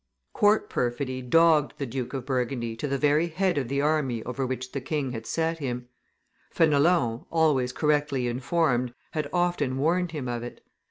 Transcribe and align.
Court 0.33 0.67
perfidy 0.67 1.21
dogged 1.21 1.73
the 1.77 1.85
Duke 1.85 2.15
of 2.15 2.25
Burgundy 2.25 2.75
to 2.75 2.87
the 2.87 2.97
very 2.97 3.27
head 3.27 3.59
of 3.59 3.67
the 3.67 3.81
army 3.83 4.23
over 4.23 4.47
which 4.47 4.71
the 4.71 4.81
king 4.81 5.11
had 5.11 5.27
set 5.27 5.59
him; 5.59 5.89
Fenelon, 6.49 7.25
always 7.29 7.71
correctly 7.71 8.27
informed, 8.27 8.95
had 9.11 9.29
often 9.31 9.77
warned 9.77 10.11
him 10.11 10.27
of 10.27 10.41
it. 10.41 10.61